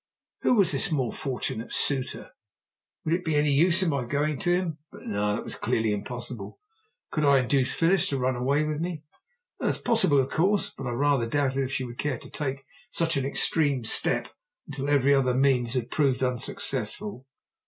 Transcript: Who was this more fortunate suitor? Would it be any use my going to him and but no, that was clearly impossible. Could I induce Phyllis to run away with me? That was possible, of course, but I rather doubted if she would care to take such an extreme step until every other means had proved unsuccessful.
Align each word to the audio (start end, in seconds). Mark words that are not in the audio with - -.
Who 0.41 0.55
was 0.55 0.71
this 0.71 0.91
more 0.91 1.13
fortunate 1.13 1.71
suitor? 1.71 2.31
Would 3.05 3.13
it 3.13 3.23
be 3.23 3.35
any 3.35 3.51
use 3.51 3.83
my 3.85 4.03
going 4.03 4.39
to 4.39 4.49
him 4.51 4.65
and 4.65 4.77
but 4.91 5.05
no, 5.05 5.35
that 5.35 5.43
was 5.43 5.53
clearly 5.53 5.93
impossible. 5.93 6.59
Could 7.11 7.23
I 7.23 7.37
induce 7.37 7.71
Phyllis 7.71 8.07
to 8.07 8.17
run 8.17 8.35
away 8.35 8.63
with 8.63 8.79
me? 8.81 9.03
That 9.59 9.67
was 9.67 9.77
possible, 9.77 10.17
of 10.17 10.31
course, 10.31 10.71
but 10.71 10.87
I 10.87 10.91
rather 10.91 11.29
doubted 11.29 11.63
if 11.65 11.71
she 11.71 11.83
would 11.83 11.99
care 11.99 12.17
to 12.17 12.31
take 12.31 12.65
such 12.89 13.15
an 13.15 13.25
extreme 13.25 13.83
step 13.83 14.29
until 14.65 14.89
every 14.89 15.13
other 15.13 15.35
means 15.35 15.75
had 15.75 15.91
proved 15.91 16.23
unsuccessful. 16.23 17.27